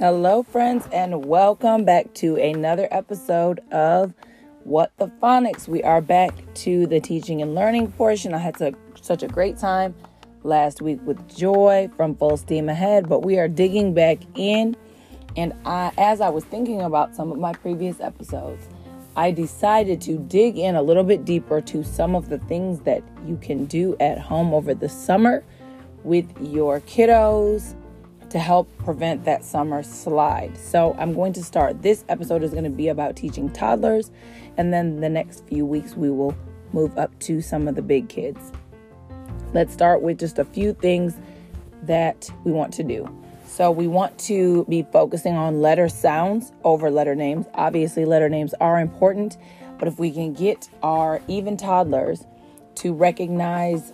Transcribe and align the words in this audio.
Hello, 0.00 0.42
friends, 0.42 0.88
and 0.92 1.26
welcome 1.26 1.84
back 1.84 2.14
to 2.14 2.36
another 2.36 2.88
episode 2.90 3.60
of 3.70 4.14
What 4.64 4.92
the 4.96 5.08
Phonics. 5.22 5.68
We 5.68 5.82
are 5.82 6.00
back 6.00 6.32
to 6.54 6.86
the 6.86 7.00
teaching 7.00 7.42
and 7.42 7.54
learning 7.54 7.92
portion. 7.92 8.32
I 8.32 8.38
had 8.38 8.56
to, 8.56 8.72
such 8.98 9.22
a 9.22 9.28
great 9.28 9.58
time 9.58 9.94
last 10.42 10.80
week 10.80 11.00
with 11.04 11.28
Joy 11.28 11.90
from 11.98 12.14
Full 12.14 12.38
Steam 12.38 12.70
Ahead, 12.70 13.10
but 13.10 13.26
we 13.26 13.38
are 13.38 13.46
digging 13.46 13.92
back 13.92 14.20
in. 14.36 14.74
And 15.36 15.52
I, 15.66 15.92
as 15.98 16.22
I 16.22 16.30
was 16.30 16.44
thinking 16.44 16.80
about 16.80 17.14
some 17.14 17.30
of 17.30 17.38
my 17.38 17.52
previous 17.52 18.00
episodes, 18.00 18.70
I 19.16 19.32
decided 19.32 20.00
to 20.00 20.16
dig 20.16 20.56
in 20.56 20.76
a 20.76 20.82
little 20.82 21.04
bit 21.04 21.26
deeper 21.26 21.60
to 21.60 21.84
some 21.84 22.14
of 22.14 22.30
the 22.30 22.38
things 22.38 22.80
that 22.84 23.02
you 23.26 23.36
can 23.36 23.66
do 23.66 23.98
at 24.00 24.18
home 24.18 24.54
over 24.54 24.72
the 24.72 24.88
summer 24.88 25.44
with 26.04 26.24
your 26.40 26.80
kiddos 26.80 27.74
to 28.30 28.38
help 28.38 28.68
prevent 28.78 29.24
that 29.24 29.44
summer 29.44 29.82
slide. 29.82 30.56
So, 30.56 30.96
I'm 30.98 31.12
going 31.12 31.32
to 31.34 31.44
start. 31.44 31.82
This 31.82 32.04
episode 32.08 32.42
is 32.42 32.52
going 32.52 32.64
to 32.64 32.70
be 32.70 32.88
about 32.88 33.16
teaching 33.16 33.50
toddlers, 33.50 34.10
and 34.56 34.72
then 34.72 35.00
the 35.00 35.08
next 35.08 35.46
few 35.46 35.66
weeks 35.66 35.94
we 35.94 36.10
will 36.10 36.34
move 36.72 36.96
up 36.96 37.16
to 37.20 37.42
some 37.42 37.68
of 37.68 37.74
the 37.74 37.82
big 37.82 38.08
kids. 38.08 38.52
Let's 39.52 39.72
start 39.72 40.00
with 40.00 40.18
just 40.18 40.38
a 40.38 40.44
few 40.44 40.72
things 40.74 41.16
that 41.82 42.30
we 42.44 42.52
want 42.52 42.72
to 42.74 42.84
do. 42.84 43.08
So, 43.46 43.72
we 43.72 43.88
want 43.88 44.16
to 44.20 44.64
be 44.66 44.86
focusing 44.92 45.34
on 45.34 45.60
letter 45.60 45.88
sounds 45.88 46.52
over 46.62 46.88
letter 46.88 47.16
names. 47.16 47.46
Obviously, 47.54 48.04
letter 48.04 48.28
names 48.28 48.54
are 48.60 48.78
important, 48.78 49.38
but 49.78 49.88
if 49.88 49.98
we 49.98 50.12
can 50.12 50.34
get 50.34 50.68
our 50.84 51.20
even 51.26 51.56
toddlers 51.56 52.24
to 52.76 52.94
recognize 52.94 53.92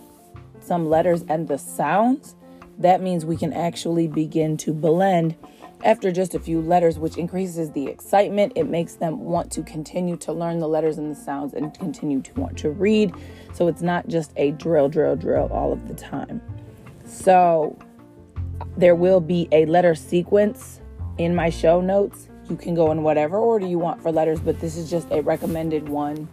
some 0.59 0.87
letters 0.87 1.23
and 1.27 1.47
the 1.47 1.57
sounds, 1.57 2.35
that 2.77 3.01
means 3.01 3.25
we 3.25 3.37
can 3.37 3.53
actually 3.53 4.07
begin 4.07 4.57
to 4.57 4.73
blend 4.73 5.35
after 5.83 6.11
just 6.11 6.33
a 6.33 6.39
few 6.39 6.61
letters, 6.61 6.97
which 6.97 7.17
increases 7.17 7.71
the 7.71 7.87
excitement. 7.87 8.53
It 8.55 8.67
makes 8.67 8.95
them 8.95 9.19
want 9.19 9.51
to 9.53 9.63
continue 9.63 10.15
to 10.17 10.33
learn 10.33 10.59
the 10.59 10.67
letters 10.67 10.97
and 10.97 11.11
the 11.11 11.15
sounds 11.15 11.53
and 11.53 11.77
continue 11.77 12.21
to 12.21 12.33
want 12.39 12.57
to 12.59 12.69
read. 12.69 13.13
So 13.53 13.67
it's 13.67 13.81
not 13.81 14.07
just 14.07 14.31
a 14.37 14.51
drill, 14.51 14.89
drill, 14.89 15.15
drill 15.15 15.49
all 15.51 15.71
of 15.71 15.87
the 15.87 15.93
time. 15.93 16.41
So 17.05 17.77
there 18.75 18.95
will 18.95 19.19
be 19.19 19.47
a 19.51 19.65
letter 19.65 19.95
sequence 19.95 20.81
in 21.17 21.35
my 21.35 21.49
show 21.49 21.81
notes. 21.81 22.27
You 22.49 22.55
can 22.55 22.75
go 22.75 22.91
in 22.91 23.03
whatever 23.03 23.37
order 23.37 23.65
you 23.65 23.79
want 23.79 24.01
for 24.01 24.11
letters, 24.11 24.39
but 24.39 24.59
this 24.59 24.77
is 24.77 24.89
just 24.89 25.07
a 25.11 25.21
recommended 25.21 25.89
one 25.89 26.27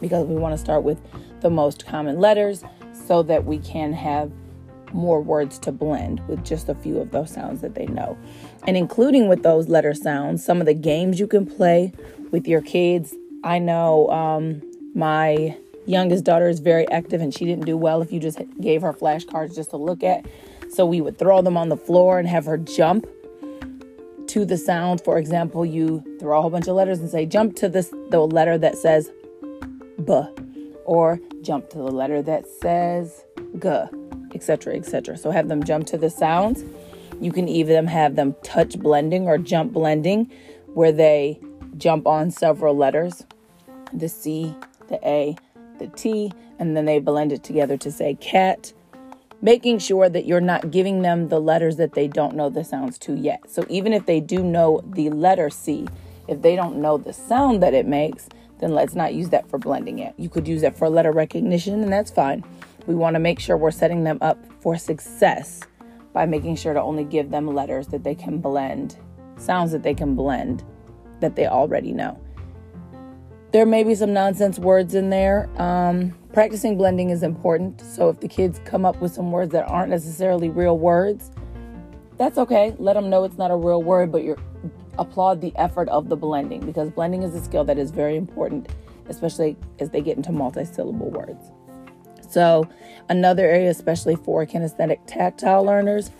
because 0.00 0.26
we 0.26 0.36
want 0.36 0.54
to 0.54 0.58
start 0.58 0.82
with 0.82 1.00
the 1.40 1.50
most 1.50 1.86
common 1.86 2.20
letters 2.20 2.62
so 3.06 3.22
that 3.24 3.44
we 3.44 3.58
can 3.58 3.92
have 3.92 4.30
more 4.92 5.20
words 5.20 5.58
to 5.60 5.72
blend 5.72 6.26
with 6.28 6.44
just 6.44 6.68
a 6.68 6.74
few 6.74 6.98
of 6.98 7.10
those 7.10 7.32
sounds 7.32 7.60
that 7.60 7.74
they 7.74 7.86
know. 7.86 8.16
And 8.66 8.76
including 8.76 9.28
with 9.28 9.42
those 9.42 9.68
letter 9.68 9.94
sounds, 9.94 10.44
some 10.44 10.60
of 10.60 10.66
the 10.66 10.74
games 10.74 11.20
you 11.20 11.26
can 11.26 11.46
play 11.46 11.92
with 12.30 12.46
your 12.46 12.60
kids. 12.60 13.14
I 13.44 13.58
know 13.58 14.08
um, 14.10 14.62
my 14.94 15.56
youngest 15.86 16.24
daughter 16.24 16.48
is 16.48 16.60
very 16.60 16.88
active 16.90 17.20
and 17.20 17.32
she 17.32 17.44
didn't 17.44 17.64
do 17.64 17.76
well 17.76 18.02
if 18.02 18.12
you 18.12 18.20
just 18.20 18.40
gave 18.60 18.82
her 18.82 18.92
flashcards 18.92 19.54
just 19.54 19.70
to 19.70 19.76
look 19.76 20.02
at. 20.02 20.26
So 20.70 20.84
we 20.84 21.00
would 21.00 21.18
throw 21.18 21.40
them 21.40 21.56
on 21.56 21.70
the 21.70 21.76
floor 21.76 22.18
and 22.18 22.28
have 22.28 22.44
her 22.44 22.58
jump 22.58 23.06
to 24.28 24.44
the 24.44 24.58
sound. 24.58 25.00
For 25.00 25.18
example, 25.18 25.64
you 25.64 26.04
throw 26.20 26.38
a 26.38 26.42
whole 26.42 26.50
bunch 26.50 26.68
of 26.68 26.76
letters 26.76 26.98
and 26.98 27.08
say, 27.08 27.24
jump 27.24 27.56
to 27.56 27.68
this 27.68 27.92
the 28.10 28.20
letter 28.20 28.58
that 28.58 28.76
says 28.76 29.10
B, 30.04 30.22
or 30.84 31.20
jump 31.42 31.70
to 31.70 31.78
the 31.78 31.84
letter 31.84 32.20
that 32.22 32.46
says 32.46 33.24
G 33.58 33.68
etc., 34.34 34.76
etc. 34.76 35.16
So 35.16 35.30
have 35.30 35.48
them 35.48 35.62
jump 35.62 35.86
to 35.88 35.98
the 35.98 36.10
sounds. 36.10 36.64
You 37.20 37.32
can 37.32 37.48
even 37.48 37.86
have 37.86 38.16
them 38.16 38.34
touch 38.42 38.78
blending 38.78 39.26
or 39.26 39.38
jump 39.38 39.72
blending, 39.72 40.30
where 40.74 40.92
they 40.92 41.40
jump 41.76 42.06
on 42.06 42.30
several 42.30 42.76
letters 42.76 43.24
the 43.92 44.08
C, 44.08 44.54
the 44.88 45.00
A, 45.06 45.36
the 45.78 45.86
T, 45.88 46.32
and 46.58 46.76
then 46.76 46.84
they 46.84 46.98
blend 46.98 47.32
it 47.32 47.42
together 47.42 47.76
to 47.78 47.90
say 47.90 48.14
cat. 48.14 48.72
Making 49.40 49.78
sure 49.78 50.08
that 50.08 50.26
you're 50.26 50.40
not 50.40 50.70
giving 50.70 51.02
them 51.02 51.28
the 51.28 51.40
letters 51.40 51.76
that 51.76 51.94
they 51.94 52.08
don't 52.08 52.34
know 52.34 52.50
the 52.50 52.64
sounds 52.64 52.98
to 52.98 53.14
yet. 53.14 53.48
So 53.48 53.64
even 53.68 53.92
if 53.92 54.04
they 54.04 54.20
do 54.20 54.42
know 54.42 54.82
the 54.84 55.10
letter 55.10 55.48
C, 55.48 55.86
if 56.26 56.42
they 56.42 56.56
don't 56.56 56.76
know 56.76 56.98
the 56.98 57.12
sound 57.12 57.62
that 57.62 57.72
it 57.72 57.86
makes, 57.86 58.28
then 58.58 58.74
let's 58.74 58.94
not 58.94 59.14
use 59.14 59.28
that 59.28 59.48
for 59.48 59.58
blending 59.58 60.00
it. 60.00 60.14
You 60.16 60.28
could 60.28 60.48
use 60.48 60.62
that 60.62 60.76
for 60.76 60.88
letter 60.88 61.12
recognition, 61.12 61.82
and 61.82 61.92
that's 61.92 62.10
fine. 62.10 62.44
We 62.88 62.94
want 62.94 63.16
to 63.16 63.20
make 63.20 63.38
sure 63.38 63.58
we're 63.58 63.70
setting 63.70 64.04
them 64.04 64.16
up 64.22 64.38
for 64.60 64.78
success 64.78 65.60
by 66.14 66.24
making 66.24 66.56
sure 66.56 66.72
to 66.72 66.80
only 66.80 67.04
give 67.04 67.30
them 67.30 67.46
letters 67.46 67.88
that 67.88 68.02
they 68.02 68.14
can 68.14 68.38
blend, 68.38 68.96
sounds 69.36 69.72
that 69.72 69.82
they 69.82 69.92
can 69.92 70.14
blend 70.14 70.64
that 71.20 71.36
they 71.36 71.46
already 71.46 71.92
know. 71.92 72.18
There 73.52 73.66
may 73.66 73.84
be 73.84 73.94
some 73.94 74.14
nonsense 74.14 74.58
words 74.58 74.94
in 74.94 75.10
there. 75.10 75.50
Um, 75.60 76.16
practicing 76.32 76.78
blending 76.78 77.10
is 77.10 77.22
important. 77.22 77.82
So 77.82 78.08
if 78.08 78.20
the 78.20 78.28
kids 78.28 78.58
come 78.64 78.86
up 78.86 78.98
with 79.02 79.12
some 79.12 79.32
words 79.32 79.52
that 79.52 79.68
aren't 79.68 79.90
necessarily 79.90 80.48
real 80.48 80.78
words, 80.78 81.30
that's 82.16 82.38
okay. 82.38 82.74
Let 82.78 82.94
them 82.94 83.10
know 83.10 83.24
it's 83.24 83.36
not 83.36 83.50
a 83.50 83.56
real 83.56 83.82
word, 83.82 84.10
but 84.10 84.24
you 84.24 84.38
applaud 84.96 85.42
the 85.42 85.52
effort 85.56 85.90
of 85.90 86.08
the 86.08 86.16
blending 86.16 86.64
because 86.64 86.90
blending 86.90 87.22
is 87.22 87.34
a 87.34 87.44
skill 87.44 87.64
that 87.64 87.76
is 87.76 87.90
very 87.90 88.16
important, 88.16 88.70
especially 89.10 89.58
as 89.78 89.90
they 89.90 90.00
get 90.00 90.16
into 90.16 90.32
multi-syllable 90.32 91.10
words. 91.10 91.52
So, 92.28 92.68
another 93.08 93.46
area, 93.46 93.70
especially 93.70 94.16
for 94.16 94.44
kinesthetic 94.46 94.98
tactile 95.06 95.64
learners, 95.64 96.10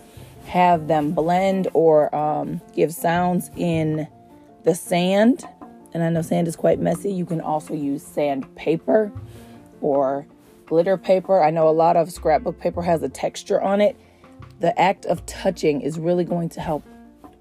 have 0.46 0.88
them 0.88 1.12
blend 1.12 1.68
or 1.74 2.14
um, 2.14 2.60
give 2.74 2.94
sounds 2.94 3.50
in 3.56 4.08
the 4.64 4.74
sand. 4.74 5.44
And 5.92 6.02
I 6.02 6.08
know 6.08 6.22
sand 6.22 6.48
is 6.48 6.56
quite 6.56 6.80
messy. 6.80 7.12
You 7.12 7.26
can 7.26 7.40
also 7.40 7.74
use 7.74 8.02
sandpaper 8.02 9.12
or 9.80 10.26
glitter 10.66 10.96
paper. 10.96 11.42
I 11.42 11.50
know 11.50 11.68
a 11.68 11.70
lot 11.70 11.96
of 11.96 12.10
scrapbook 12.10 12.58
paper 12.58 12.82
has 12.82 13.02
a 13.02 13.08
texture 13.08 13.60
on 13.60 13.80
it. 13.80 13.96
The 14.60 14.78
act 14.80 15.06
of 15.06 15.24
touching 15.26 15.80
is 15.80 15.98
really 15.98 16.24
going 16.24 16.48
to 16.50 16.60
help 16.60 16.84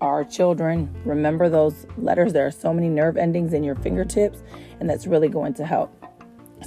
our 0.01 0.23
children 0.23 0.94
remember 1.06 1.50
those 1.50 1.88
letters. 1.97 2.33
There 2.33 2.45
are 2.45 2.51
so 2.51 2.73
many 2.73 2.89
nerve 2.89 3.17
endings 3.17 3.53
in 3.53 3.63
your 3.63 3.75
fingertips, 3.75 4.44
and 4.79 4.89
that's 4.89 5.07
really 5.07 5.27
going 5.27 5.53
to 5.56 5.66
help. 5.66 5.96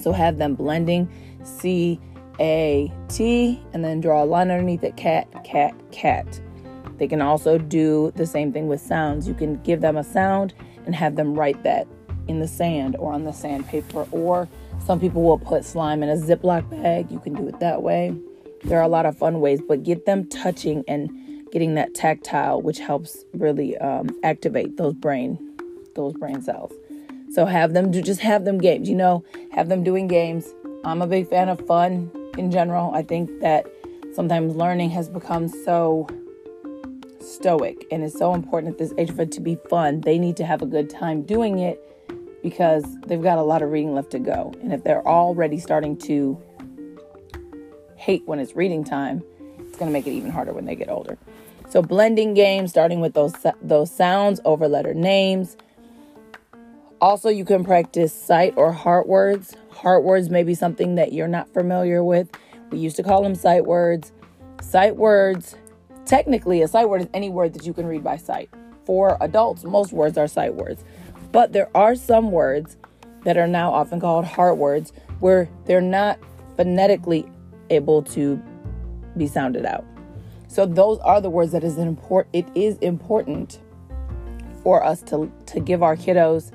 So 0.01 0.12
have 0.12 0.39
them 0.39 0.55
blending 0.55 1.09
C 1.43 2.01
A 2.39 2.93
T 3.09 3.61
and 3.73 3.84
then 3.84 4.01
draw 4.01 4.23
a 4.23 4.27
line 4.27 4.51
underneath 4.51 4.84
it 4.84 4.97
cat, 4.97 5.28
cat, 5.45 5.75
cat. 5.93 6.41
They 6.99 7.09
can 7.09 7.23
also 7.23 7.56
do 7.56 8.12
the 8.17 8.27
same 8.27 8.53
thing 8.53 8.69
with 8.69 8.81
sounds. 8.81 9.27
You 9.27 9.34
can 9.34 9.56
give 9.62 9.81
them 9.81 9.97
a 9.97 10.05
sound 10.05 10.53
and 10.84 10.95
have 10.95 11.17
them 11.17 11.34
write 11.34 11.62
that 11.62 11.87
in 12.28 12.41
the 12.41 12.49
sand 12.49 12.97
or 12.97 13.12
on 13.12 13.25
the 13.25 13.33
sandpaper, 13.33 14.06
or 14.11 14.49
some 14.84 15.01
people 15.01 15.23
will 15.23 15.39
put 15.39 15.65
slime 15.65 16.03
in 16.03 16.09
a 16.09 16.17
Ziploc 16.17 16.69
bag. 16.71 17.11
You 17.11 17.19
can 17.19 17.34
do 17.34 17.49
it 17.49 17.59
that 17.61 17.83
way. 17.83 18.15
There 18.65 18.78
are 18.78 18.84
a 18.84 18.89
lot 18.89 19.07
of 19.07 19.17
fun 19.17 19.41
ways, 19.41 19.61
but 19.67 19.83
get 19.83 20.05
them 20.05 20.28
touching 20.28 20.84
and 20.87 21.11
getting 21.51 21.75
that 21.75 21.95
tactile, 21.95 22.61
which 22.61 22.78
helps 22.78 23.25
really 23.34 23.77
um, 23.78 24.09
activate 24.22 24.77
those 24.77 24.95
brain 24.95 25.39
those 25.95 26.12
brain 26.15 26.41
cells. 26.43 26.72
So 27.33 27.47
have 27.47 27.72
them 27.72 27.91
do 27.91 28.03
just 28.03 28.21
have 28.21 28.45
them 28.45 28.59
games, 28.59 28.89
you 28.89 28.97
know, 28.97 29.25
have 29.53 29.69
them 29.69 29.83
doing 29.83 30.09
games. 30.09 30.49
I'm 30.84 31.03
a 31.03 31.06
big 31.06 31.28
fan 31.28 31.49
of 31.49 31.65
fun 31.66 32.11
in 32.38 32.50
general. 32.50 32.93
I 32.94 33.03
think 33.03 33.41
that 33.41 33.66
sometimes 34.15 34.55
learning 34.55 34.91
has 34.91 35.09
become 35.09 35.49
so 35.49 36.06
stoic 37.21 37.87
and 37.91 38.03
it's 38.03 38.19
so 38.19 38.34
important 38.34 38.72
at 38.72 38.78
this 38.78 38.93
age 38.99 39.15
for 39.15 39.22
it 39.22 39.33
to 39.33 39.41
be 39.41 39.56
fun. 39.69 40.00
They 40.00 40.19
need 40.19 40.37
to 40.39 40.44
have 40.44 40.62
a 40.62 40.66
good 40.66 40.89
time 40.91 41.22
doing 41.22 41.59
it 41.59 41.81
because 42.43 42.84
they've 43.06 43.22
got 43.22 43.39
a 43.39 43.43
lot 43.43 43.62
of 43.62 43.71
reading 43.71 43.94
left 43.94 44.10
to 44.12 44.19
go. 44.19 44.55
And 44.62 44.72
if 44.72 44.83
they're 44.84 45.06
already 45.06 45.59
starting 45.59 45.97
to 45.99 46.41
hate 47.97 48.22
when 48.27 48.39
it's 48.39 48.56
reading 48.56 48.83
time, 48.83 49.22
it's 49.59 49.77
going 49.77 49.89
to 49.89 49.92
make 49.92 50.07
it 50.07 50.13
even 50.13 50.30
harder 50.30 50.53
when 50.53 50.65
they 50.65 50.74
get 50.74 50.89
older. 50.89 51.19
So 51.69 51.83
blending 51.83 52.34
games 52.34 52.71
starting 52.71 53.01
with 53.01 53.15
those 53.15 53.34
those 53.63 53.95
sounds 53.95 54.41
over 54.45 54.66
letter 54.66 54.92
names 54.92 55.57
also, 57.00 57.28
you 57.28 57.44
can 57.44 57.64
practice 57.64 58.12
sight 58.12 58.54
or 58.56 58.72
heart 58.72 59.08
words. 59.08 59.56
Heart 59.70 60.04
words 60.04 60.28
may 60.28 60.42
be 60.42 60.54
something 60.54 60.97
that 60.97 61.12
you're 61.12 61.28
not 61.28 61.52
familiar 61.52 62.04
with. 62.04 62.30
We 62.70 62.78
used 62.78 62.97
to 62.97 63.02
call 63.02 63.22
them 63.22 63.34
sight 63.34 63.64
words. 63.64 64.12
Sight 64.60 64.97
words, 64.97 65.56
technically, 66.04 66.62
a 66.62 66.68
sight 66.68 66.88
word 66.88 67.02
is 67.02 67.08
any 67.14 67.30
word 67.30 67.54
that 67.54 67.66
you 67.66 67.72
can 67.72 67.86
read 67.86 68.04
by 68.04 68.16
sight. 68.16 68.50
For 68.84 69.16
adults, 69.20 69.64
most 69.64 69.92
words 69.92 70.18
are 70.18 70.28
sight 70.28 70.54
words. 70.54 70.84
But 71.32 71.52
there 71.52 71.70
are 71.74 71.94
some 71.94 72.30
words 72.30 72.76
that 73.24 73.36
are 73.36 73.47
now 73.47 73.72
often 73.72 74.00
called 74.00 74.24
heart 74.24 74.56
words 74.56 74.92
where 75.20 75.48
they're 75.66 75.80
not 75.80 76.18
phonetically 76.56 77.26
able 77.70 78.02
to 78.02 78.42
be 79.16 79.26
sounded 79.26 79.64
out. 79.64 79.84
So 80.48 80.66
those 80.66 80.98
are 80.98 81.20
the 81.20 81.30
words 81.30 81.52
that 81.52 81.62
is 81.62 81.78
important 81.78 82.34
it 82.34 82.47
is 82.56 82.76
important 82.78 83.60
for 84.62 84.84
us 84.84 85.00
to 85.02 85.30
to 85.47 85.60
give 85.60 85.82
our 85.82 85.97
kiddos 85.97 86.50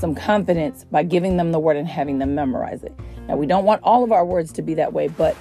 some 0.00 0.14
confidence 0.14 0.84
by 0.90 1.02
giving 1.02 1.36
them 1.36 1.52
the 1.52 1.58
word 1.58 1.76
and 1.76 1.86
having 1.86 2.18
them 2.18 2.34
memorize 2.34 2.82
it. 2.82 2.98
Now, 3.28 3.36
we 3.36 3.46
don't 3.46 3.64
want 3.64 3.82
all 3.84 4.02
of 4.02 4.12
our 4.12 4.24
words 4.24 4.52
to 4.54 4.62
be 4.62 4.74
that 4.74 4.92
way, 4.92 5.08
but 5.08 5.36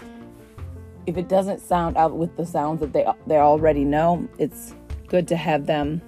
if 1.06 1.17
it 1.17 1.27
doesn't 1.27 1.59
sound 1.59 1.97
out 1.97 2.15
with 2.15 2.35
the 2.38 2.45
sounds 2.45 2.81
that 2.81 2.94
they 2.94 3.06
they 3.25 3.38
already 3.38 3.83
know, 3.83 4.27
it's 4.38 4.75
good 5.07 5.27
to 5.29 5.35
have 5.35 5.65
them 5.65 6.01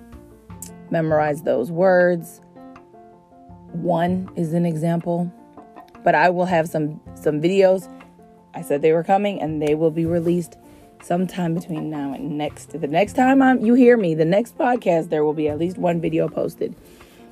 memorize 0.91 1.41
those 1.41 1.71
words. 1.71 2.41
One 3.71 4.29
is 4.35 4.53
an 4.53 4.65
example, 4.65 5.31
but 6.03 6.13
I 6.13 6.29
will 6.29 6.45
have 6.45 6.67
some 6.67 7.01
some 7.15 7.41
videos. 7.41 7.89
I 8.53 8.61
said 8.61 8.81
they 8.81 8.91
were 8.91 9.03
coming 9.03 9.41
and 9.41 9.61
they 9.61 9.75
will 9.75 9.91
be 9.91 10.05
released 10.05 10.57
sometime 11.01 11.55
between 11.55 11.89
now 11.89 12.13
and 12.13 12.37
next 12.37 12.79
the 12.79 12.87
next 12.87 13.13
time 13.13 13.41
I'm, 13.41 13.65
you 13.65 13.73
hear 13.73 13.97
me, 13.97 14.13
the 14.13 14.25
next 14.25 14.57
podcast 14.57 15.09
there 15.09 15.23
will 15.23 15.33
be 15.33 15.47
at 15.47 15.57
least 15.57 15.77
one 15.77 15.99
video 15.99 16.27
posted. 16.27 16.75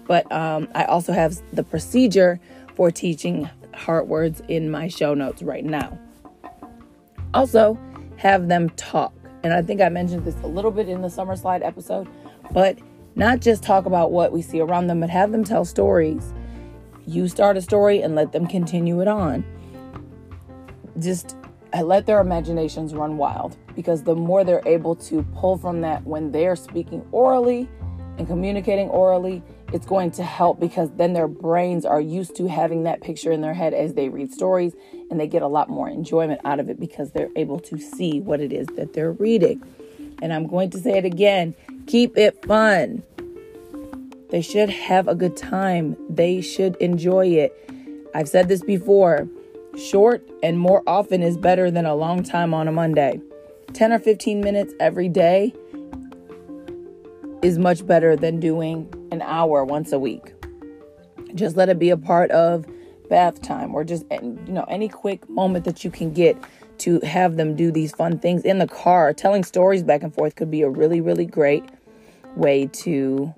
But 0.10 0.30
um, 0.32 0.68
I 0.74 0.86
also 0.86 1.14
have 1.14 1.40
the 1.54 1.64
procedure 1.64 2.40
for 2.76 2.90
teaching 2.90 3.48
heart 3.76 4.08
words 4.08 4.42
in 4.48 4.72
my 4.72 4.88
show 4.88 5.14
notes 5.14 5.44
right 5.44 5.64
now. 5.64 6.00
Also, 7.36 7.78
have 8.18 8.48
them 8.48 8.72
talk. 8.72 9.14
And 9.44 9.54
I 9.54 9.62
think 9.62 9.82
I 9.82 9.90
mentioned 9.90 10.26
this 10.26 10.36
a 10.42 10.48
little 10.48 10.72
bit 10.72 10.90
in 10.90 11.04
the 11.04 11.12
summer 11.12 11.36
slide 11.36 11.62
episode, 11.62 12.08
but 12.50 12.80
not 13.16 13.40
just 13.40 13.62
talk 13.62 13.86
about 13.86 14.12
what 14.12 14.32
we 14.32 14.42
see 14.42 14.60
around 14.60 14.88
them, 14.88 15.00
but 15.00 15.12
have 15.12 15.32
them 15.32 15.44
tell 15.44 15.64
stories. 15.64 16.34
You 17.06 17.28
start 17.28 17.56
a 17.56 17.62
story 17.62 18.02
and 18.02 18.16
let 18.16 18.32
them 18.32 18.48
continue 18.48 19.02
it 19.02 19.08
on. 19.08 19.46
Just 20.98 21.38
let 21.84 22.08
their 22.08 22.20
imaginations 22.20 22.96
run 22.96 23.18
wild 23.18 23.58
because 23.76 24.02
the 24.02 24.16
more 24.16 24.44
they're 24.44 24.64
able 24.66 24.96
to 24.96 25.22
pull 25.36 25.56
from 25.56 25.82
that 25.82 26.04
when 26.08 26.32
they're 26.32 26.56
speaking 26.56 27.06
orally 27.12 27.70
and 28.18 28.26
communicating 28.26 28.90
orally, 28.90 29.44
it's 29.72 29.86
going 29.86 30.12
to 30.12 30.24
help 30.24 30.60
because 30.60 30.90
then 30.96 31.14
their 31.14 31.28
brains 31.28 31.86
are 31.86 32.02
used 32.02 32.36
to 32.36 32.48
having 32.48 32.84
that 32.84 33.02
picture 33.02 33.32
in 33.32 33.42
their 33.42 33.54
head 33.54 33.74
as 33.74 33.94
they 33.94 34.10
read 34.10 34.34
stories 34.34 34.74
and 35.12 35.20
they 35.20 35.28
get 35.28 35.42
a 35.42 35.48
lot 35.48 35.70
more 35.70 35.88
enjoyment 35.88 36.42
out 36.44 36.60
of 36.60 36.70
it 36.70 36.80
because 36.80 37.12
they're 37.12 37.30
able 37.36 37.60
to 37.60 37.78
see 37.78 38.20
what 38.20 38.40
it 38.40 38.52
is 38.52 38.68
that 38.76 38.94
they're 38.94 39.12
reading. 39.12 39.62
And 40.22 40.34
I'm 40.34 40.48
going 40.48 40.72
to 40.72 40.80
say 40.80 40.98
it 40.98 41.06
again 41.06 41.56
keep 41.86 42.18
it 42.18 42.44
fun. 42.46 43.04
They 44.30 44.42
should 44.42 44.70
have 44.70 45.08
a 45.08 45.16
good 45.16 45.36
time, 45.36 45.96
they 46.10 46.42
should 46.42 46.76
enjoy 46.78 47.28
it. 47.28 47.56
I've 48.14 48.30
said 48.30 48.48
this 48.48 48.62
before 48.62 49.28
short 49.78 50.28
and 50.44 50.60
more 50.60 50.84
often 50.88 51.22
is 51.22 51.38
better 51.38 51.72
than 51.72 51.86
a 51.86 51.96
long 51.96 52.24
time 52.24 52.54
on 52.54 52.68
a 52.68 52.72
Monday. 52.72 53.22
10 53.74 53.94
or 53.94 54.00
15 54.00 54.42
minutes 54.42 54.74
every 54.80 55.10
day 55.10 55.54
is 57.42 57.58
much 57.58 57.86
better 57.86 58.16
than 58.16 58.40
doing 58.40 58.92
an 59.12 59.22
hour 59.22 59.64
once 59.64 59.92
a 59.92 60.00
week. 60.00 60.34
Just 61.36 61.56
let 61.56 61.70
it 61.70 61.80
be 61.80 61.90
a 61.90 61.98
part 61.98 62.32
of 62.32 62.66
bath 63.10 63.42
time 63.42 63.74
or 63.74 63.84
just 63.84 64.06
you 64.12 64.40
know 64.48 64.66
any 64.70 64.88
quick 64.88 65.28
moment 65.30 65.66
that 65.66 65.84
you 65.84 65.90
can 65.90 66.14
get 66.14 66.38
to 66.78 67.00
have 67.02 67.38
them 67.38 67.56
do 67.56 67.72
these 67.72 67.92
fun 67.92 68.20
things 68.20 68.44
in 68.44 68.60
the 68.60 68.68
car. 68.68 69.14
Telling 69.14 69.44
stories 69.44 69.84
back 69.84 70.04
and 70.04 70.14
forth 70.14 70.36
could 70.36 70.52
be 70.52 70.62
a 70.62 70.70
really 70.70 71.02
really 71.02 71.26
great 71.26 71.64
way 72.36 72.68
to 72.68 73.34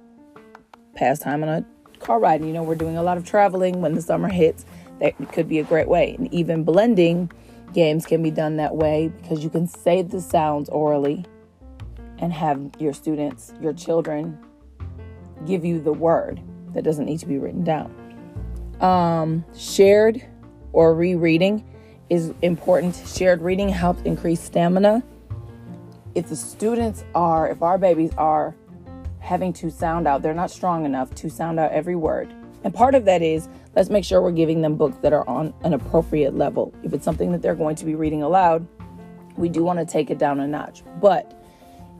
pass 0.96 1.20
time 1.20 1.44
on 1.44 1.50
a 1.50 1.66
car 2.00 2.20
ride. 2.20 2.42
And, 2.42 2.50
you 2.50 2.54
know, 2.54 2.64
we're 2.64 2.76
doing 2.76 2.98
a 2.98 3.04
lot 3.04 3.18
of 3.18 3.26
traveling 3.26 3.82
when 3.82 3.94
the 3.94 4.02
summer 4.02 4.28
hits. 4.28 4.66
That 5.00 5.16
could 5.32 5.50
be 5.50 5.60
a 5.60 5.64
great 5.64 5.88
way. 5.88 6.16
And 6.18 6.32
even 6.34 6.64
blending 6.64 7.32
games 7.74 8.06
can 8.06 8.22
be 8.22 8.30
done 8.30 8.58
that 8.58 8.76
way 8.76 9.08
because 9.08 9.44
you 9.44 9.50
can 9.50 9.68
say 9.68 10.02
the 10.02 10.22
sounds 10.22 10.70
orally 10.70 11.26
and 12.20 12.32
have 12.32 12.70
your 12.78 12.94
students, 12.94 13.54
your 13.60 13.74
children, 13.74 14.38
give 15.46 15.66
you 15.66 15.80
the 15.80 15.94
word 15.94 16.42
that 16.74 16.84
doesn't 16.84 17.06
need 17.06 17.20
to 17.20 17.26
be 17.26 17.38
written 17.38 17.64
down. 17.64 17.94
Um, 18.80 19.46
shared 19.56 20.24
or 20.74 20.96
rereading 20.96 21.66
is 22.10 22.34
important. 22.42 23.02
Shared 23.06 23.42
reading 23.42 23.70
helps 23.70 24.02
increase 24.04 24.42
stamina. 24.42 25.04
If 26.16 26.30
the 26.30 26.36
students 26.36 27.04
are, 27.16 27.50
if 27.50 27.62
our 27.62 27.78
babies 27.78 28.12
are 28.18 28.56
having 29.20 29.54
to 29.54 29.70
sound 29.70 30.08
out, 30.08 30.22
they're 30.22 30.34
not 30.34 30.52
strong 30.52 30.86
enough 30.86 31.14
to 31.16 31.30
sound 31.30 31.60
out 31.60 31.72
every 31.72 31.96
word. 31.96 32.34
And 32.64 32.74
part 32.74 32.96
of 32.96 33.06
that 33.06 33.22
is 33.22 33.48
let's 33.76 33.90
make 33.90 34.04
sure 34.04 34.22
we're 34.22 34.32
giving 34.32 34.62
them 34.62 34.76
books 34.76 34.98
that 35.02 35.14
are 35.14 35.28
on 35.28 35.54
an 35.64 35.74
appropriate 35.74 36.36
level. 36.36 36.74
If 36.84 36.94
it's 36.94 37.06
something 37.06 37.32
that 37.32 37.42
they're 37.42 37.56
going 37.56 37.76
to 37.78 37.86
be 37.86 37.96
reading 37.96 38.24
aloud, 38.24 38.68
we 39.38 39.50
do 39.50 39.64
want 39.64 39.80
to 39.80 39.86
take 39.86 40.10
it 40.10 40.18
down 40.18 40.40
a 40.40 40.48
notch. 40.48 40.84
But 41.00 41.41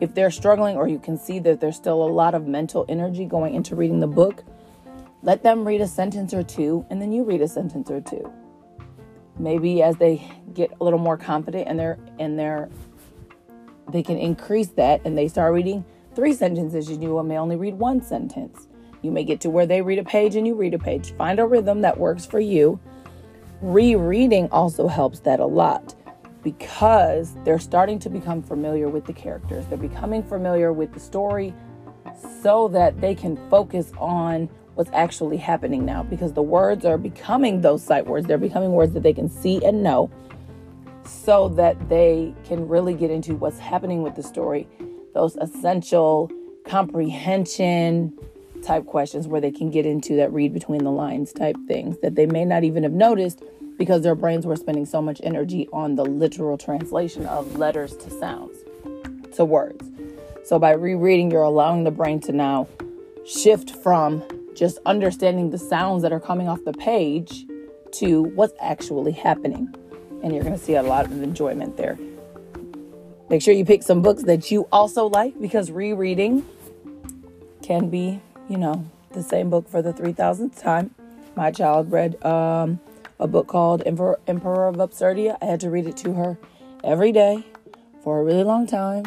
if 0.02 0.16
they're 0.16 0.32
struggling 0.32 0.76
or 0.76 0.88
you 0.88 1.00
can 1.00 1.18
see 1.18 1.40
that 1.40 1.62
there's 1.62 1.76
still 1.76 2.04
a 2.04 2.10
lot 2.10 2.34
of 2.34 2.48
mental 2.48 2.86
energy 2.90 3.24
going 3.24 3.54
into 3.54 3.76
reading 3.76 4.00
the 4.00 4.08
book, 4.08 4.44
let 5.22 5.44
them 5.44 5.66
read 5.66 5.80
a 5.80 5.88
sentence 5.88 6.34
or 6.34 6.44
two 6.44 6.84
and 6.90 7.00
then 7.00 7.12
you 7.12 7.24
read 7.24 7.40
a 7.42 7.48
sentence 7.48 7.90
or 7.92 8.02
two. 8.02 8.34
Maybe 9.38 9.84
as 9.84 9.96
they 9.98 10.28
get 10.54 10.72
a 10.82 10.84
little 10.84 11.00
more 11.00 11.18
confident 11.18 11.68
and 11.68 11.80
they're 11.80 12.00
and 12.20 12.38
they're 12.38 12.70
they 13.92 14.02
can 14.02 14.18
increase 14.18 14.70
that 14.70 15.02
and 15.06 15.18
they 15.18 15.28
start 15.28 15.54
reading 15.54 15.86
three 16.16 16.34
sentences 16.34 16.90
and 16.90 17.02
you 17.02 17.22
may 17.24 17.38
only 17.38 17.56
read 17.56 17.76
one 17.76 18.02
sentence. 18.02 18.68
You 19.04 19.12
may 19.12 19.24
get 19.24 19.40
to 19.42 19.50
where 19.52 19.68
they 19.68 19.82
read 19.82 20.00
a 20.00 20.04
page 20.04 20.36
and 20.36 20.48
you 20.48 20.56
read 20.56 20.74
a 20.74 20.80
page. 20.80 21.14
Find 21.16 21.40
a 21.40 21.46
rhythm 21.46 21.82
that 21.82 22.00
works 22.00 22.26
for 22.26 22.40
you. 22.40 22.80
Rereading 23.62 24.50
also 24.52 24.88
helps 24.88 25.20
that 25.22 25.40
a 25.40 25.46
lot 25.46 25.94
because 26.44 27.36
they're 27.44 27.60
starting 27.60 28.00
to 28.00 28.10
become 28.10 28.42
familiar 28.42 28.90
with 28.90 29.06
the 29.06 29.14
characters. 29.14 29.66
They're 29.68 29.78
becoming 29.78 30.24
familiar 30.24 30.74
with 30.74 30.94
the 30.94 31.00
story 31.00 31.54
so 32.42 32.68
that 32.70 33.00
they 33.00 33.16
can 33.16 33.38
focus 33.50 33.92
on 33.98 34.50
what's 34.76 34.90
actually 34.94 35.38
happening 35.38 35.86
now 35.86 36.04
because 36.04 36.34
the 36.34 36.42
words 36.42 36.86
are 36.86 36.98
becoming 36.98 37.62
those 37.62 37.84
sight 37.84 38.08
words. 38.08 38.28
They're 38.28 38.38
becoming 38.38 38.72
words 38.72 38.94
that 38.94 39.04
they 39.04 39.14
can 39.14 39.30
see 39.30 39.64
and 39.64 39.84
know 39.84 40.10
so 41.06 41.50
that 41.50 41.90
they 41.90 42.34
can 42.46 42.68
really 42.68 42.94
get 42.94 43.12
into 43.12 43.36
what's 43.36 43.60
happening 43.60 44.02
with 44.02 44.16
the 44.16 44.24
story. 44.24 44.68
Those 45.14 45.36
essential 45.36 46.32
comprehension 46.66 48.18
type 48.64 48.86
questions 48.86 49.28
where 49.28 49.42
they 49.42 49.52
can 49.52 49.70
get 49.70 49.86
into 49.86 50.16
that 50.16 50.32
read 50.32 50.54
between 50.54 50.84
the 50.84 50.92
lines 50.92 51.34
type 51.34 51.56
things 51.68 51.98
that 52.02 52.16
they 52.16 52.26
may 52.26 52.46
not 52.46 52.64
even 52.64 52.84
have 52.84 52.92
noticed 52.92 53.44
because 53.78 54.04
their 54.04 54.16
brains 54.16 54.46
were 54.46 54.56
spending 54.56 54.86
so 54.86 55.02
much 55.02 55.20
energy 55.24 55.68
on 55.74 55.96
the 55.96 56.06
literal 56.06 56.58
translation 56.58 57.26
of 57.26 57.58
letters 57.58 57.96
to 57.98 58.10
sounds, 58.12 58.58
to 59.36 59.44
words. 59.44 59.90
So 60.44 60.60
by 60.60 60.72
rereading, 60.72 61.32
you're 61.32 61.44
allowing 61.44 61.84
the 61.84 61.92
brain 61.92 62.20
to 62.22 62.32
now 62.32 62.68
shift 63.26 63.72
from 63.78 64.24
just 64.56 64.80
understanding 64.86 65.50
the 65.50 65.58
sounds 65.58 66.04
that 66.04 66.12
are 66.12 66.20
coming 66.20 66.48
off 66.48 66.64
the 66.66 66.74
page 66.74 67.46
to 67.94 68.24
what's 68.24 68.54
actually 68.62 69.12
happening. 69.12 69.74
And 70.24 70.34
you're 70.34 70.44
going 70.44 70.58
to 70.58 70.64
see 70.64 70.76
a 70.76 70.84
lot 70.84 71.06
of 71.06 71.24
enjoyment 71.24 71.78
there. 71.78 71.98
Make 73.30 73.42
sure 73.42 73.54
you 73.54 73.66
pick 73.66 73.82
some 73.82 74.02
books 74.02 74.24
that 74.24 74.52
you 74.52 74.68
also 74.72 75.08
like 75.08 75.40
because 75.40 75.72
rereading 75.72 76.46
can 77.62 77.90
be, 77.90 78.20
you 78.52 78.58
know, 78.58 78.86
the 79.14 79.24
same 79.24 79.50
book 79.50 79.70
for 79.70 79.82
the 79.82 79.94
3000th 79.94 80.62
time. 80.62 80.94
My 81.38 81.52
child 81.52 81.90
read 81.90 82.24
um, 82.26 82.82
a 83.18 83.26
book 83.26 83.48
called 83.48 83.82
Emperor, 83.86 84.20
of 84.28 84.76
Absurdia. 84.76 85.38
I 85.42 85.46
had 85.46 85.62
to 85.62 85.70
read 85.70 85.88
it 85.88 85.96
to 85.98 86.12
her 86.14 86.38
every 86.84 87.14
day 87.14 87.46
for 88.04 88.20
a 88.20 88.24
really 88.26 88.44
long 88.44 88.68
time, 88.68 89.06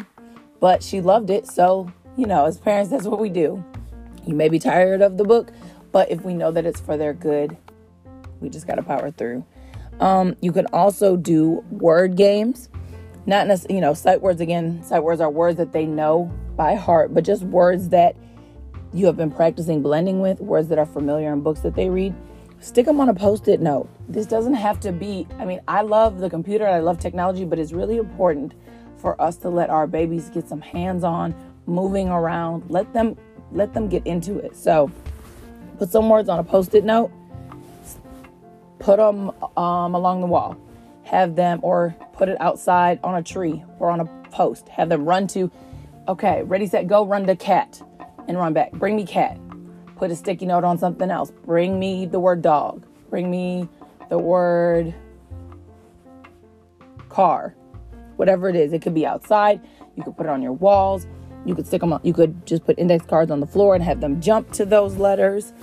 but 0.59 0.81
she 0.81 0.99
loved 0.99 1.29
it. 1.29 1.45
So, 1.45 1.93
you 2.17 2.25
know, 2.25 2.45
as 2.45 2.57
parents, 2.57 2.89
that's 2.89 3.05
what 3.05 3.19
we 3.19 3.29
do. 3.29 3.63
You 4.25 4.33
may 4.33 4.49
be 4.49 4.57
tired 4.57 5.03
of 5.03 5.17
the 5.17 5.23
book, 5.23 5.51
but 5.91 6.09
if 6.09 6.25
we 6.25 6.33
know 6.33 6.51
that 6.51 6.65
it's 6.65 6.79
for 6.79 6.97
their 6.97 7.13
good, 7.13 7.55
we 8.41 8.49
just 8.49 8.65
got 8.65 8.75
to 8.75 8.83
power 8.83 9.11
through. 9.11 9.45
Um, 9.99 10.35
you 10.41 10.53
can 10.53 10.65
also 10.73 11.15
do 11.15 11.63
word 11.69 12.17
games. 12.17 12.67
Not 13.27 13.45
necessarily, 13.45 13.75
you 13.75 13.81
know, 13.81 13.93
sight 13.93 14.23
words 14.23 14.41
again. 14.41 14.83
Sight 14.83 15.03
words 15.03 15.21
are 15.21 15.29
words 15.29 15.57
that 15.57 15.71
they 15.71 15.85
know 15.85 16.31
by 16.55 16.73
heart, 16.73 17.13
but 17.13 17.23
just 17.23 17.43
words 17.43 17.89
that 17.89 18.15
you 18.95 19.05
have 19.05 19.17
been 19.17 19.31
practicing 19.31 19.81
blending 19.81 20.21
with, 20.21 20.39
words 20.39 20.69
that 20.69 20.79
are 20.79 20.85
familiar 20.85 21.31
in 21.33 21.41
books 21.41 21.59
that 21.61 21.75
they 21.75 21.89
read 21.89 22.15
stick 22.65 22.85
them 22.87 22.99
on 22.99 23.09
a 23.09 23.13
post 23.13 23.47
it 23.47 23.61
note. 23.61 23.87
This 24.09 24.25
doesn't 24.25 24.55
have 24.55 24.79
to 24.81 24.91
be, 24.91 25.27
I 25.37 25.45
mean, 25.45 25.61
I 25.67 25.81
love 25.81 26.19
the 26.19 26.29
computer, 26.29 26.67
I 26.67 26.79
love 26.79 26.99
technology, 26.99 27.45
but 27.45 27.59
it's 27.59 27.71
really 27.71 27.97
important 27.97 28.53
for 28.97 29.19
us 29.21 29.37
to 29.37 29.49
let 29.49 29.69
our 29.69 29.85
babies 29.85 30.29
get 30.29 30.47
some 30.47 30.61
hands 30.61 31.03
on, 31.03 31.35
moving 31.67 32.09
around, 32.09 32.63
let 32.69 32.91
them 32.93 33.17
let 33.51 33.73
them 33.73 33.87
get 33.87 34.05
into 34.07 34.39
it. 34.39 34.55
So, 34.55 34.91
put 35.77 35.89
some 35.89 36.09
words 36.09 36.27
on 36.27 36.39
a 36.39 36.43
post 36.43 36.73
it 36.73 36.83
note, 36.83 37.11
put 38.79 38.97
them 38.97 39.31
um, 39.55 39.93
along 39.93 40.21
the 40.21 40.27
wall, 40.27 40.57
have 41.03 41.35
them, 41.35 41.59
or 41.61 41.95
put 42.13 42.29
it 42.29 42.41
outside 42.41 42.99
on 43.03 43.15
a 43.15 43.21
tree 43.21 43.63
or 43.79 43.91
on 43.91 43.99
a 43.99 44.05
post, 44.31 44.67
have 44.69 44.89
them 44.89 45.05
run 45.05 45.27
to, 45.27 45.51
okay, 46.07 46.41
ready, 46.43 46.65
set, 46.65 46.87
go, 46.87 47.05
run 47.05 47.27
to 47.27 47.35
cat 47.35 47.81
and 48.27 48.37
run 48.37 48.53
back. 48.53 48.71
Bring 48.73 48.95
me 48.95 49.05
cat 49.05 49.39
put 49.95 50.11
a 50.11 50.15
sticky 50.15 50.45
note 50.45 50.63
on 50.63 50.77
something 50.77 51.09
else. 51.09 51.31
Bring 51.45 51.79
me 51.79 52.05
the 52.05 52.19
word 52.19 52.41
dog. 52.41 52.85
Bring 53.09 53.31
me 53.31 53.67
the 54.09 54.17
word 54.17 54.93
car. 57.09 57.55
Whatever 58.17 58.49
it 58.49 58.55
is, 58.55 58.73
it 58.73 58.81
could 58.81 58.93
be 58.93 59.05
outside. 59.05 59.61
You 59.95 60.03
could 60.03 60.15
put 60.15 60.25
it 60.25 60.29
on 60.29 60.41
your 60.41 60.53
walls. 60.53 61.07
You 61.45 61.53
could 61.53 61.67
stick 61.67 61.81
them 61.81 61.97
you 62.03 62.13
could 62.13 62.45
just 62.45 62.65
put 62.65 62.77
index 62.79 63.05
cards 63.05 63.29
on 63.29 63.39
the 63.39 63.47
floor 63.47 63.75
and 63.75 63.83
have 63.83 64.01
them 64.01 64.19
jump 64.19 64.51
to 64.53 64.65
those 64.65 64.95
letters. 64.95 65.53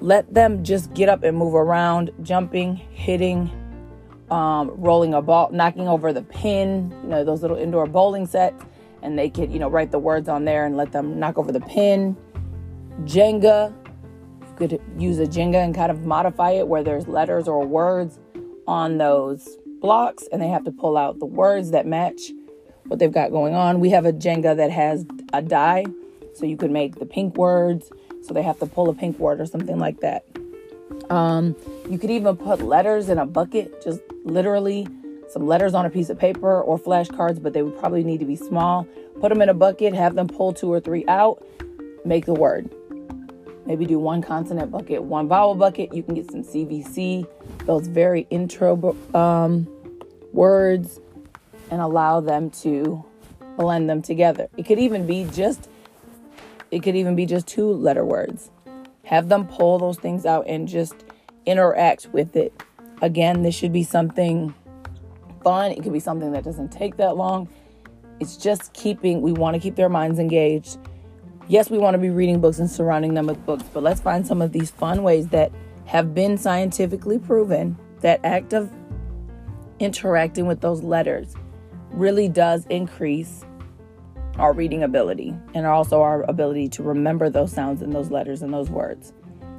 Let 0.00 0.32
them 0.34 0.64
just 0.64 0.92
get 0.94 1.08
up 1.08 1.22
and 1.22 1.36
move 1.36 1.54
around, 1.54 2.10
jumping, 2.22 2.76
hitting, 2.76 3.50
um, 4.30 4.70
rolling 4.76 5.14
a 5.14 5.22
ball, 5.22 5.50
knocking 5.52 5.88
over 5.88 6.12
the 6.12 6.22
pin, 6.22 6.94
you 7.02 7.08
know, 7.08 7.24
those 7.24 7.40
little 7.40 7.56
indoor 7.56 7.86
bowling 7.86 8.26
sets. 8.26 8.62
And 9.06 9.16
they 9.16 9.30
could, 9.30 9.52
you 9.52 9.60
know, 9.60 9.70
write 9.70 9.92
the 9.92 10.00
words 10.00 10.28
on 10.28 10.44
there 10.44 10.66
and 10.66 10.76
let 10.76 10.90
them 10.90 11.20
knock 11.20 11.38
over 11.38 11.52
the 11.52 11.60
pin 11.60 12.16
Jenga. 13.04 13.72
You 14.40 14.54
could 14.56 14.80
use 14.98 15.20
a 15.20 15.26
Jenga 15.26 15.62
and 15.64 15.72
kind 15.72 15.92
of 15.92 16.04
modify 16.04 16.50
it 16.50 16.66
where 16.66 16.82
there's 16.82 17.06
letters 17.06 17.46
or 17.46 17.64
words 17.64 18.18
on 18.66 18.98
those 18.98 19.58
blocks 19.80 20.24
and 20.32 20.42
they 20.42 20.48
have 20.48 20.64
to 20.64 20.72
pull 20.72 20.96
out 20.96 21.20
the 21.20 21.26
words 21.26 21.70
that 21.70 21.86
match 21.86 22.32
what 22.88 22.98
they've 22.98 23.12
got 23.12 23.30
going 23.30 23.54
on. 23.54 23.78
We 23.78 23.90
have 23.90 24.06
a 24.06 24.12
Jenga 24.12 24.56
that 24.56 24.72
has 24.72 25.06
a 25.32 25.40
die, 25.40 25.84
so 26.34 26.46
you 26.46 26.56
could 26.56 26.72
make 26.72 26.96
the 26.96 27.06
pink 27.06 27.36
words, 27.36 27.92
so 28.22 28.34
they 28.34 28.42
have 28.42 28.58
to 28.58 28.66
pull 28.66 28.88
a 28.88 28.94
pink 28.94 29.20
word 29.20 29.40
or 29.40 29.46
something 29.46 29.78
like 29.78 30.00
that. 30.00 30.24
Um, 31.10 31.54
you 31.88 31.98
could 31.98 32.10
even 32.10 32.36
put 32.36 32.60
letters 32.60 33.08
in 33.08 33.18
a 33.18 33.26
bucket, 33.26 33.84
just 33.84 34.00
literally 34.24 34.88
some 35.28 35.46
letters 35.46 35.74
on 35.74 35.86
a 35.86 35.90
piece 35.90 36.08
of 36.08 36.18
paper 36.18 36.60
or 36.60 36.78
flashcards, 36.78 37.42
but 37.42 37.52
they 37.52 37.62
would 37.62 37.78
probably 37.78 38.04
need 38.04 38.20
to 38.20 38.26
be 38.26 38.36
small. 38.36 38.86
Put 39.20 39.30
them 39.30 39.42
in 39.42 39.48
a 39.48 39.54
bucket, 39.54 39.94
have 39.94 40.14
them 40.14 40.28
pull 40.28 40.52
two 40.52 40.72
or 40.72 40.80
three 40.80 41.04
out, 41.08 41.44
make 42.04 42.26
the 42.26 42.34
word. 42.34 42.70
Maybe 43.66 43.84
do 43.84 43.98
one 43.98 44.22
consonant 44.22 44.70
bucket, 44.70 45.02
one 45.02 45.26
vowel 45.26 45.56
bucket. 45.56 45.92
You 45.92 46.02
can 46.02 46.14
get 46.14 46.30
some 46.30 46.42
CVC, 46.42 47.26
those 47.64 47.88
very 47.88 48.26
intro 48.30 48.96
um, 49.12 49.66
words, 50.32 51.00
and 51.70 51.80
allow 51.80 52.20
them 52.20 52.50
to 52.50 53.04
blend 53.56 53.90
them 53.90 54.02
together. 54.02 54.48
It 54.56 54.64
could 54.66 54.78
even 54.78 55.06
be 55.06 55.24
just 55.32 55.68
it 56.70 56.82
could 56.82 56.96
even 56.96 57.16
be 57.16 57.26
just 57.26 57.46
two 57.46 57.72
letter 57.72 58.04
words. 58.04 58.50
Have 59.04 59.28
them 59.28 59.46
pull 59.46 59.78
those 59.78 59.98
things 59.98 60.26
out 60.26 60.46
and 60.48 60.66
just 60.66 60.94
interact 61.44 62.08
with 62.12 62.34
it. 62.36 62.52
Again, 63.02 63.42
this 63.42 63.54
should 63.54 63.72
be 63.72 63.84
something 63.84 64.54
fun. 65.46 65.70
It 65.70 65.84
could 65.84 65.92
be 65.92 66.00
something 66.00 66.32
that 66.32 66.42
doesn't 66.42 66.72
take 66.72 66.96
that 66.96 67.16
long. 67.16 67.48
It's 68.18 68.36
just 68.36 68.72
keeping, 68.72 69.22
we 69.22 69.32
want 69.32 69.54
to 69.54 69.60
keep 69.60 69.76
their 69.76 69.88
minds 69.88 70.18
engaged. 70.18 70.76
Yes, 71.46 71.70
we 71.70 71.78
want 71.78 71.94
to 71.94 71.98
be 71.98 72.10
reading 72.10 72.40
books 72.40 72.58
and 72.58 72.68
surrounding 72.68 73.14
them 73.14 73.28
with 73.28 73.46
books, 73.46 73.62
but 73.72 73.84
let's 73.84 74.00
find 74.00 74.26
some 74.26 74.42
of 74.42 74.50
these 74.50 74.72
fun 74.72 75.04
ways 75.04 75.28
that 75.28 75.52
have 75.84 76.16
been 76.16 76.36
scientifically 76.36 77.20
proven 77.20 77.78
that 78.00 78.18
act 78.24 78.54
of 78.54 78.72
interacting 79.78 80.48
with 80.48 80.60
those 80.60 80.82
letters 80.82 81.36
really 81.92 82.28
does 82.28 82.66
increase 82.66 83.44
our 84.38 84.52
reading 84.52 84.82
ability 84.82 85.32
and 85.54 85.64
also 85.64 86.02
our 86.02 86.24
ability 86.24 86.68
to 86.70 86.82
remember 86.82 87.30
those 87.30 87.52
sounds 87.52 87.82
and 87.82 87.94
those 87.94 88.10
letters 88.10 88.42
and 88.42 88.52
those 88.52 88.68
words. 88.68 89.12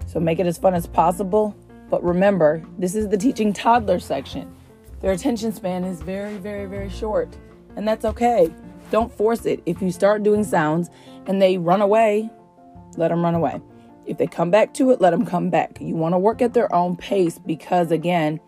So 0.05 0.19
make 0.19 0.39
it 0.39 0.47
as 0.47 0.57
fun 0.57 0.73
as 0.73 0.85
possible. 0.85 1.55
But 1.89 2.03
remember, 2.03 2.61
this 2.77 2.93
is 2.93 3.07
the 3.07 3.17
teaching 3.17 3.53
toddler 3.53 3.99
section. 3.99 4.53
Their 4.99 5.11
attention 5.11 5.51
span 5.51 5.83
is 5.83 6.01
very, 6.01 6.37
very, 6.37 6.65
very 6.65 6.89
short. 6.89 7.35
And 7.75 7.87
that's 7.87 8.05
okay. 8.05 8.53
Don't 8.89 9.11
force 9.11 9.45
it. 9.45 9.61
If 9.65 9.81
you 9.81 9.91
start 9.91 10.23
doing 10.23 10.43
sounds 10.43 10.89
and 11.27 11.41
they 11.41 11.57
run 11.57 11.81
away, 11.81 12.29
let 12.95 13.09
them 13.09 13.23
run 13.23 13.35
away. 13.35 13.61
If 14.05 14.17
they 14.17 14.27
come 14.27 14.49
back 14.49 14.73
to 14.75 14.91
it, 14.91 15.01
let 15.01 15.11
them 15.11 15.25
come 15.25 15.49
back. 15.49 15.79
You 15.81 15.95
want 15.95 16.13
to 16.13 16.19
work 16.19 16.41
at 16.41 16.53
their 16.53 16.73
own 16.73 16.95
pace 16.95 17.37
because, 17.37 17.91
again, 17.91 18.39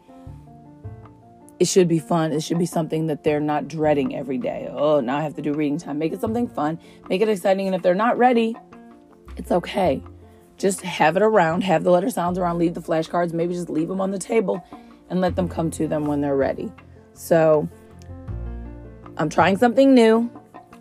it 1.59 1.67
should 1.67 1.89
be 1.89 1.99
fun. 1.99 2.31
It 2.31 2.41
should 2.41 2.57
be 2.57 2.65
something 2.65 3.07
that 3.07 3.23
they're 3.23 3.41
not 3.41 3.67
dreading 3.67 4.15
every 4.15 4.37
day. 4.37 4.69
Oh, 4.71 5.01
now 5.01 5.17
I 5.17 5.21
have 5.21 5.35
to 5.35 5.41
do 5.41 5.53
reading 5.53 5.77
time. 5.77 5.99
Make 5.99 6.13
it 6.13 6.21
something 6.21 6.47
fun, 6.47 6.79
make 7.09 7.21
it 7.21 7.27
exciting. 7.27 7.67
And 7.67 7.75
if 7.75 7.81
they're 7.81 7.93
not 7.93 8.17
ready, 8.17 8.55
it's 9.35 9.51
okay. 9.51 10.01
Just 10.57 10.81
have 10.81 11.17
it 11.17 11.21
around, 11.21 11.63
have 11.63 11.83
the 11.83 11.91
letter 11.91 12.09
sounds 12.09 12.37
around, 12.37 12.57
leave 12.57 12.73
the 12.73 12.81
flashcards, 12.81 13.33
maybe 13.33 13.53
just 13.53 13.69
leave 13.69 13.89
them 13.89 14.01
on 14.01 14.11
the 14.11 14.19
table 14.19 14.63
and 15.09 15.21
let 15.21 15.35
them 15.35 15.47
come 15.47 15.71
to 15.71 15.87
them 15.87 16.05
when 16.05 16.21
they're 16.21 16.37
ready. 16.37 16.71
So 17.13 17.67
I'm 19.17 19.29
trying 19.29 19.57
something 19.57 19.93
new. 19.93 20.31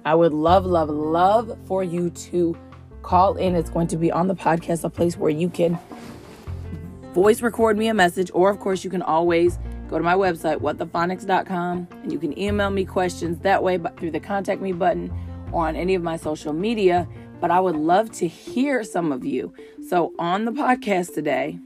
I 0.04 0.14
would 0.14 0.32
love, 0.32 0.64
love, 0.64 0.88
love 0.88 1.58
for 1.66 1.82
you 1.82 2.10
to 2.10 2.56
call 3.02 3.36
in. 3.36 3.54
It's 3.54 3.70
going 3.70 3.88
to 3.88 3.96
be 3.96 4.12
on 4.12 4.28
the 4.28 4.34
podcast, 4.34 4.84
a 4.84 4.90
place 4.90 5.16
where 5.16 5.30
you 5.30 5.48
can 5.48 5.78
voice 7.12 7.42
record 7.42 7.76
me 7.76 7.88
a 7.88 7.94
message, 7.94 8.30
or 8.32 8.50
of 8.50 8.60
course, 8.60 8.84
you 8.84 8.90
can 8.90 9.02
always 9.02 9.58
go 9.88 9.98
to 9.98 10.04
my 10.04 10.14
website, 10.14 10.60
whatthephonics.com, 10.60 11.88
and 12.02 12.12
you 12.12 12.18
can 12.18 12.38
email 12.38 12.70
me 12.70 12.84
questions 12.84 13.38
that 13.40 13.62
way 13.62 13.76
but 13.76 13.98
through 13.98 14.10
the 14.10 14.20
contact 14.20 14.60
me 14.60 14.72
button 14.72 15.12
or 15.50 15.66
on 15.66 15.74
any 15.74 15.94
of 15.94 16.02
my 16.02 16.16
social 16.16 16.52
media. 16.52 17.08
But 17.40 17.50
I 17.50 17.60
would 17.60 17.76
love 17.76 18.12
to 18.12 18.28
hear 18.28 18.84
some 18.84 19.10
of 19.10 19.24
you. 19.24 19.52
So 19.88 20.12
on 20.18 20.44
the 20.44 20.52
podcast 20.52 21.14
today, 21.14 21.58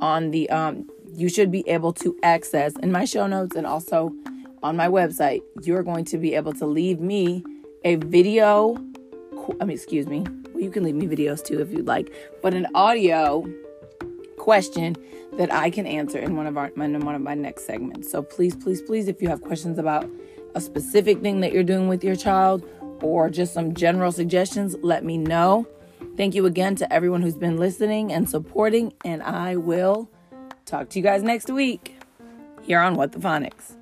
on 0.00 0.30
the 0.30 0.48
um, 0.50 0.88
you 1.14 1.28
should 1.28 1.50
be 1.50 1.68
able 1.68 1.92
to 1.94 2.16
access 2.22 2.74
in 2.82 2.90
my 2.90 3.04
show 3.04 3.26
notes 3.26 3.56
and 3.56 3.66
also 3.66 4.12
on 4.62 4.76
my 4.76 4.88
website, 4.88 5.42
you're 5.62 5.82
going 5.82 6.04
to 6.06 6.18
be 6.18 6.34
able 6.34 6.52
to 6.54 6.66
leave 6.66 7.00
me 7.00 7.44
a 7.84 7.96
video. 7.96 8.76
I 9.60 9.64
mean, 9.64 9.76
excuse 9.76 10.06
me. 10.06 10.24
Well, 10.52 10.62
you 10.62 10.70
can 10.70 10.84
leave 10.84 10.94
me 10.94 11.06
videos 11.06 11.44
too 11.44 11.60
if 11.60 11.72
you'd 11.72 11.86
like, 11.86 12.12
but 12.42 12.54
an 12.54 12.68
audio 12.74 13.44
question 14.38 14.96
that 15.36 15.52
I 15.52 15.70
can 15.70 15.86
answer 15.86 16.18
in 16.18 16.36
one 16.36 16.46
of 16.46 16.56
our 16.56 16.68
in 16.68 17.04
one 17.04 17.14
of 17.14 17.22
my 17.22 17.34
next 17.34 17.66
segments. 17.66 18.10
So 18.10 18.22
please, 18.22 18.54
please, 18.54 18.82
please, 18.82 19.08
if 19.08 19.22
you 19.22 19.28
have 19.28 19.40
questions 19.40 19.78
about 19.78 20.08
a 20.54 20.60
specific 20.60 21.20
thing 21.22 21.40
that 21.40 21.52
you're 21.52 21.62
doing 21.62 21.88
with 21.88 22.04
your 22.04 22.16
child 22.16 22.64
or 23.02 23.30
just 23.30 23.54
some 23.54 23.74
general 23.74 24.12
suggestions, 24.12 24.76
let 24.82 25.04
me 25.04 25.18
know. 25.18 25.66
Thank 26.16 26.34
you 26.34 26.46
again 26.46 26.76
to 26.76 26.92
everyone 26.92 27.22
who's 27.22 27.36
been 27.36 27.56
listening 27.56 28.12
and 28.12 28.28
supporting, 28.28 28.92
and 29.04 29.22
I 29.22 29.56
will 29.56 30.10
talk 30.64 30.88
to 30.90 30.98
you 30.98 31.02
guys 31.02 31.22
next 31.22 31.50
week 31.50 31.96
here 32.62 32.80
on 32.80 32.94
What 32.94 33.12
the 33.12 33.18
Phonics. 33.18 33.76